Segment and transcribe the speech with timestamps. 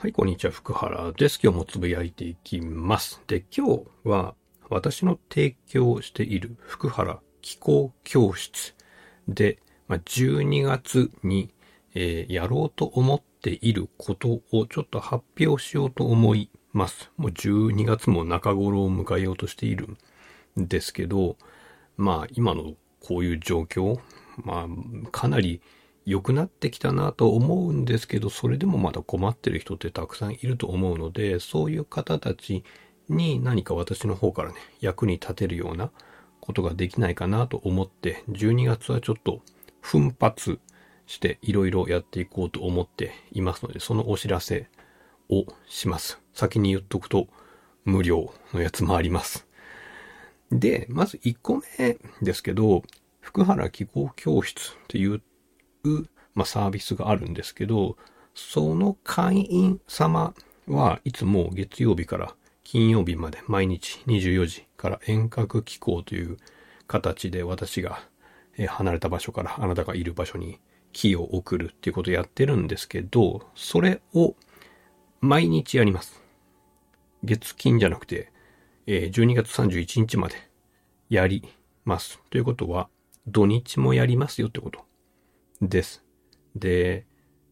[0.00, 1.38] はい、こんにちは、福原です。
[1.42, 3.20] 今日もつぶやいていきます。
[3.26, 4.34] で、今日は
[4.70, 8.74] 私の提供している福原気候教室
[9.28, 9.58] で、
[9.88, 11.52] まあ、12月に、
[11.94, 17.10] えーやろうと思っていることをちょっと発表しようと思います。
[17.18, 19.98] もう12月も中頃を迎えようとしている
[20.58, 21.36] んですけど、
[21.98, 23.98] まあ今のこういう状況、
[24.42, 25.60] まあかなり
[26.10, 32.64] 良くなってきたなと思うんですけど、それでもまだ困ってる人ってたくさんいると思うので、そういう方たち
[33.08, 35.92] に何か私の方からね、役に立てるような
[36.40, 39.40] ことができないかなと思って、12月はちょっと
[39.80, 40.58] 奮発
[41.06, 44.68] していろいろやっていこうと思っていますので、そのお知らせ
[45.28, 46.18] をします。
[46.34, 47.28] 先に言っとくと、
[47.84, 49.46] 無料のやつもあります。
[50.50, 52.82] で、まず1個目ですけど、
[53.20, 55.22] 福原気候教室っていう、
[56.34, 57.96] まあ、サービスがあるんですけど、
[58.34, 60.34] その会員様
[60.66, 66.36] はいつも月曜日から金曜日まで毎日24時から遠隔機構という
[66.86, 68.00] 形で私が
[68.68, 70.60] 離れた場所からあなたがいる場所に
[70.92, 74.34] キーを送るっていうことをやってるんですけど、それを
[75.20, 76.22] 毎日やります。
[77.22, 78.32] 月金じゃなくて、
[78.86, 80.34] 12月31日まで
[81.08, 81.44] やり
[81.84, 82.20] ます。
[82.30, 82.88] ということは、
[83.26, 84.84] 土日もやりますよってこと
[85.60, 86.02] です。
[86.56, 87.06] で、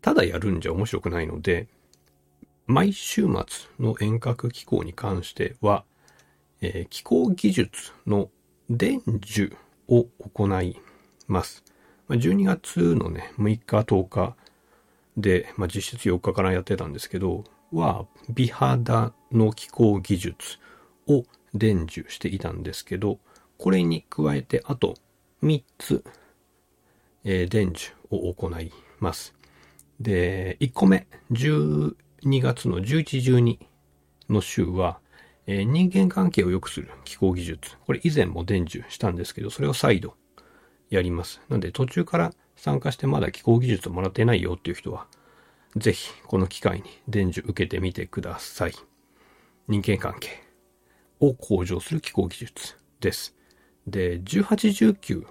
[0.00, 1.68] ただやるんじゃ面白くないので、
[2.66, 5.84] 毎週末の遠隔機構に関しては、
[6.60, 8.30] えー気候技術の
[8.70, 9.56] 伝授
[9.88, 10.76] を行い
[11.28, 11.64] ます。
[12.08, 14.36] 12月のね、6日、10日
[15.16, 20.58] で、まあ、実質4日からやってたんですけど、は、美肌の気候技術
[21.06, 23.18] を伝授していたんですけど、
[23.58, 24.94] これに加えて、あと
[25.42, 26.04] 3つ、
[27.24, 29.34] えー伝授を行います。
[30.00, 31.94] で、1個目、12
[32.42, 33.04] 月の11、
[33.38, 33.58] 12
[34.28, 35.00] の週は、
[35.46, 37.76] えー人間関係を良くする気候技術。
[37.86, 40.14] これ以前も伝授したんですけど、それを再度
[40.90, 41.40] やります。
[41.48, 45.06] なので途中から参加してまだ気候技術をもらってないよっていう人は、
[45.76, 48.72] ぜひこの機会に伝授受けてみてください。
[49.68, 50.42] 人間関係
[51.20, 53.34] を向上する気候技術です。
[53.86, 55.26] で、18、19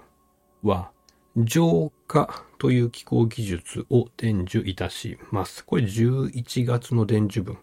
[0.62, 0.90] は
[1.36, 5.64] 浄化という気候技術を伝授いたします。
[5.64, 7.58] これ11月の伝授分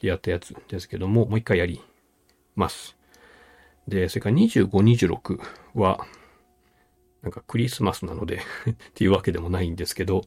[0.00, 1.80] でやったやつですけども、もう一回やり
[2.54, 2.96] ます。
[3.88, 5.40] で、それから25、26
[5.74, 6.06] は、
[7.22, 8.36] なんかクリスマスなので
[8.70, 10.22] っていうわけでもないんですけど、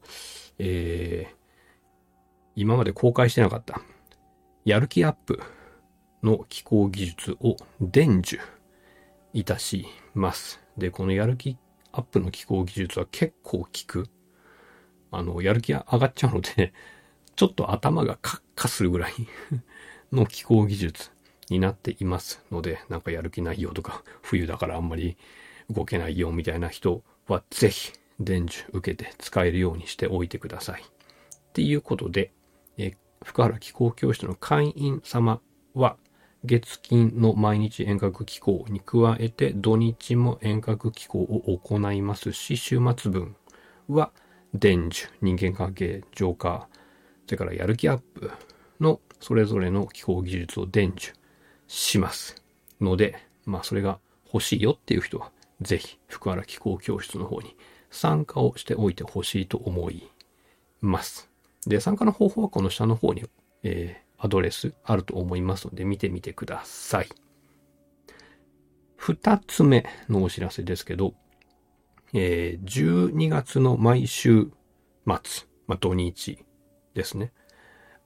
[0.58, 1.36] えー、
[2.56, 3.82] 今まで公開してなかった、
[4.66, 5.40] やる気アップ
[6.24, 8.44] の気候技術を伝授
[9.34, 10.60] いたします。
[10.78, 11.58] で、このやる気
[12.00, 14.10] アップの気候技術は結構効く。
[15.12, 16.74] あの、やる気が上がっちゃうので、
[17.36, 19.14] ちょっと頭がカッカするぐらい
[20.12, 21.12] の気候技術
[21.50, 25.18] になっていますので、なんかやる気ないよとか、 冬だからあんまり
[25.70, 30.82] 動けないよみたいな人はぜひ伝授受けて使えるようにしておいてください。
[30.82, 32.32] っていうことで、
[32.78, 32.94] え
[33.26, 35.42] 福原気候教室の会員様
[35.74, 35.98] は
[36.46, 43.36] 月金の毎日遠隔機構に加えて土日も遠隔機構を行いますし、週末分
[43.90, 44.12] は
[44.54, 46.68] 伝授、人間関係、浄化、
[47.26, 48.32] それからやる気アップ
[48.80, 51.14] のそれぞれの気候技術を伝授
[51.68, 52.42] します。
[52.80, 54.00] ので、まあそれが
[54.34, 57.56] 欲しいよっていう人は、ぜひ福原気候教室の方に
[57.92, 60.10] 参加をしておいてほしいと思い
[60.80, 61.30] ます。
[61.68, 63.26] で、参加の方法はこの下の方に、
[63.64, 67.10] えーアドレスあると思いますので見てみてください。
[68.96, 71.14] 二つ目のお知らせですけど、
[72.14, 74.52] えー12月の毎週
[75.06, 76.44] 末、まあ、土日
[76.94, 77.32] ですね、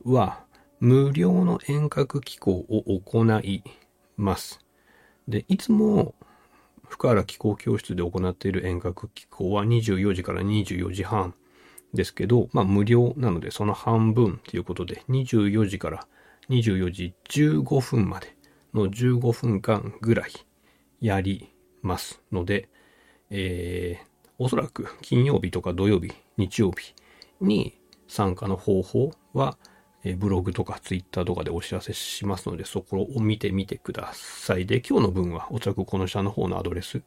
[0.04, 0.46] は、
[0.80, 3.64] 無料の遠隔機構を行い
[4.18, 4.60] ます。
[5.28, 6.14] で、いつも、
[6.88, 11.34] 福原気候教室で行っている遠隔機構は24時から24時半
[11.94, 16.08] ですけど、まあ無料なのでその半分ということで、24時から
[16.50, 18.36] 24時15分まで
[18.74, 20.32] の15分間ぐらい
[21.02, 22.70] やりますので、
[23.30, 24.08] えー、
[24.40, 26.96] おそらく金曜日とか土曜日、日曜日
[27.40, 29.58] に参加の方法は、
[30.06, 34.66] えブログとかツイッターとかでお知らせしますので、そこを見てみてください。
[34.66, 37.02] で、今日の分はおそらくこの下の方のアドレス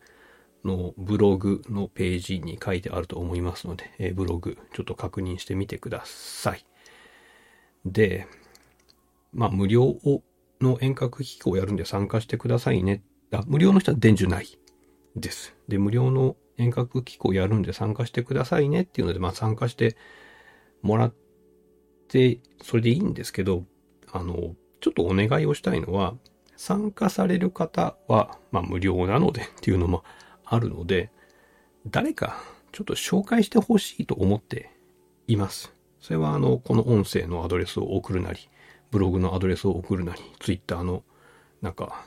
[0.67, 6.67] のブログのページに書いてあると思いますので、えーブログちょっと確認してみてください。
[7.85, 8.27] で、
[9.33, 10.23] まあ無料を
[10.61, 13.03] の遠隔機構をやるんで参加してくださいね。
[13.33, 14.59] あ、無料の人は伝授ない
[15.15, 15.55] です。
[15.69, 19.97] で、無料の遠隔機構やるんで参加してくださいねっていうので、まあ参加して
[20.83, 21.15] もらっ
[22.09, 23.65] てそれでいいんですけど、
[24.13, 26.15] あの、ちょっとお願いをしたいのは、
[26.57, 30.05] 参加される方は、まあ無料なのでっていうのも
[30.47, 31.11] あるので、
[31.87, 34.71] 誰かちょっと紹介してほしいと思って
[35.27, 35.75] います。
[36.01, 38.49] それはあの、この音声のアドレスを送るなり、
[38.91, 41.03] ブログのアドレスを送るなり、ツイッターの、
[41.61, 42.05] なんか、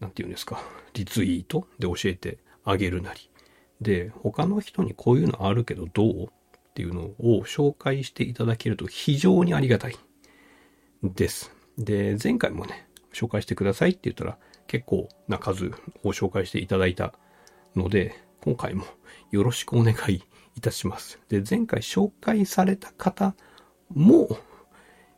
[0.00, 0.62] なんて言うんですか、
[0.94, 3.30] リツイートで教えてあげるなり。
[3.80, 6.28] で、他の人にこういうのあるけどどうっ
[6.74, 9.96] ていうのを紹介していただけると非常にありがたい
[11.02, 11.54] です。
[11.78, 15.66] で、前回もね、紹介してくださいって言ったら結構な数
[16.02, 17.14] を紹介していただいた
[17.76, 18.84] ので、今回も
[19.30, 20.22] よろしくお願い
[20.56, 21.18] いたします。
[21.28, 23.34] で、前回紹介された方
[23.88, 24.28] も、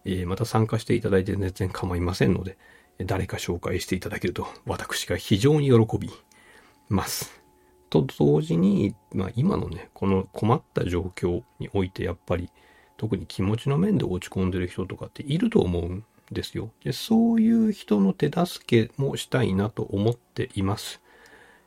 [0.04, 2.56] えー、また参加していただいて全然構いませんので、
[3.04, 6.10] 誰か紹介していただけると私が非常に喜び
[6.88, 7.42] ます。
[7.90, 12.50] と同時に、まあ今のね、この困った状況においてやっぱり
[12.96, 16.70] 特に気持ちの面で落ち込んでる人とかっていると思うんですよ。
[16.84, 21.00] で、そういう人の手助けもしたいなと思っています。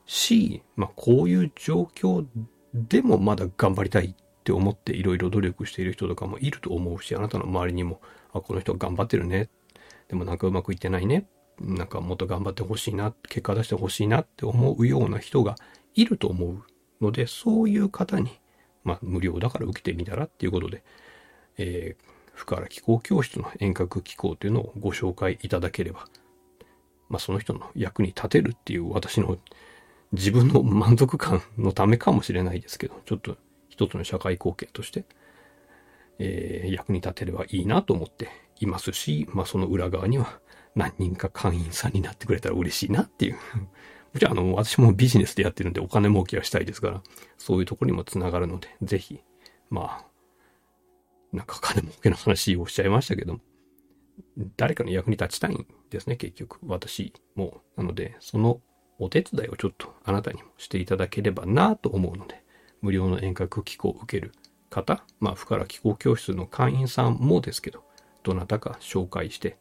[0.09, 2.25] し、まあこういう状況
[2.73, 8.01] でもまだ頑張りたいって思っていろいろ努力している人とかもいると思うし、あなたの周りにも、
[8.33, 9.49] あ、この人頑張ってるね。
[10.07, 11.27] でもなんかうまくいってないね。
[11.59, 15.55] なんかもっと頑張ってほしいな、結果出してほしいなって思うような人が
[15.93, 16.63] いると思う
[17.01, 18.31] ので、そういう方に、
[18.83, 20.83] まあ無料だから受けてみたらっていうことで、
[21.59, 22.03] えー、
[22.33, 26.07] 福原気候教室の遠隔気候というのをご紹介いただければ、
[27.09, 29.37] まあその人の役に立てるっていう私の
[30.11, 33.37] 自分の満足感のためかもしれないですけど、ちょっと
[33.69, 35.05] 一つの社会貢献として、
[36.17, 38.29] えー、役に立てればいいなと思って
[38.59, 40.39] いますし、まあその裏側には
[40.75, 43.37] 何人か会員さんになってくれたら嬉しいなっていう。
[44.13, 47.03] もちろんあの、私もビジネスでやってるんでお金儲けはしたいですから、
[47.37, 49.21] そういうところにもつながるので、ぜひ、
[49.69, 50.05] まあ、
[51.31, 53.39] なんか金儲けの話をしちゃいましたけど
[54.57, 56.59] 誰かの役に立ちたいんですね、結局。
[56.65, 57.61] 私も。
[57.75, 58.61] なので、その
[58.99, 62.43] お手伝いをちょっとあなたにもしていただければなと思うので、
[62.81, 64.33] 無料の遠隔機構を受ける
[64.69, 67.83] 方、まあ、ふから気候教室の会員さんもですけど、
[68.23, 69.57] どなたか紹介して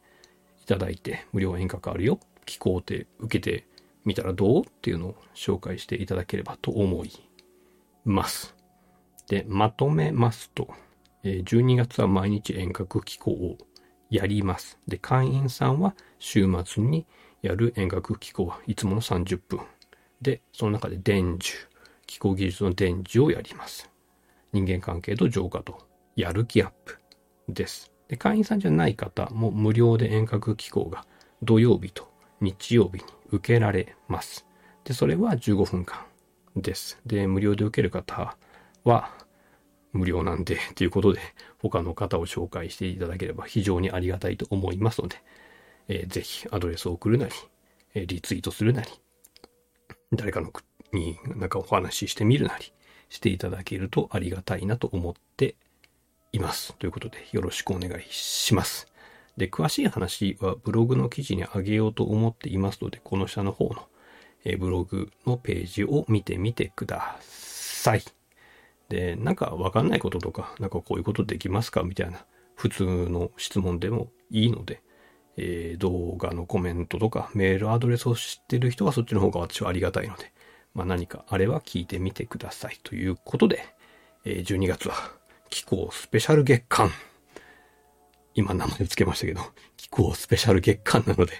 [0.61, 3.65] いただいて、無料遠隔あるよ、気候って受けて
[4.05, 7.11] みたらどうっていうのを紹介していただければと思い
[8.05, 8.55] ます。
[9.27, 10.69] で、まとめますと、
[11.23, 13.57] 12月は毎日遠隔機構を
[14.09, 14.79] やります。
[14.87, 17.05] で、会員さんは週末に
[17.41, 19.61] やる遠隔機構はいつもの30分。
[20.21, 21.57] で、その中で伝授、
[22.05, 23.89] 気候技術の伝授をやります。
[24.51, 26.97] 人間関係と浄化とやる気アップ
[27.47, 27.91] です。
[28.07, 31.05] で、会員さんじゃない方も無料で遠隔機構が
[31.41, 34.45] 土曜日と日曜日に受けられます。
[34.83, 35.99] で、それは15分間
[36.55, 36.99] です。
[37.05, 38.35] で、無料で受ける方
[38.83, 39.11] は
[39.93, 41.19] 無料なんで、ということで、
[41.59, 45.17] 他の方を紹介していただければ非常にありがたいと思いますので、
[45.89, 47.33] えー、ぜひアドレスを送るなり、
[47.95, 48.87] えー、リツイートするなり、
[50.13, 50.53] 誰かの
[50.93, 52.71] になんかお話ししてみるなり
[53.09, 55.55] していただけるとありがたいなと思って
[56.31, 56.73] います。
[56.75, 58.87] ということで、よろしくお願いします。
[59.35, 63.87] で、詳しい話はブログの記事にあげようと思っていますので、この下の方の、
[64.45, 68.03] え、ブログのページを見てみてください。
[68.89, 72.25] で、なんかわかんないこととか、なんかこういうことできますかみたいな
[72.55, 74.81] 普通の質問でもいいので、
[75.41, 80.33] えー、動画のコメントとかメールアドレスを知ってる人はそっちの方が私はありがたいので、
[80.73, 83.63] まあ何かあれば聞いてみてくださいということで、
[84.25, 84.95] えー、12月は
[85.49, 86.91] 気候スペシャル月間。
[88.35, 89.41] 今名前を付けましたけど、
[89.77, 91.31] 気候スペシャル月間なので、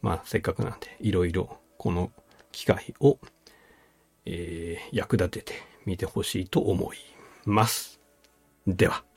[0.00, 2.12] まあせっかくなんでいろいろこの
[2.52, 3.18] 機会を、
[4.26, 5.54] えー、役立てて
[5.86, 6.98] 見てほしいと思い
[7.46, 8.00] ます。
[8.68, 9.09] では。